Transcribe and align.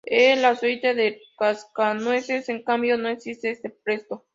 El 0.03 0.41
la 0.41 0.55
suite 0.55 0.95
del 0.95 1.21
Cascanueces, 1.37 2.49
en 2.49 2.63
cambio, 2.63 2.97
no 2.97 3.07
existe 3.07 3.51
este 3.51 3.69
"presto". 3.69 4.25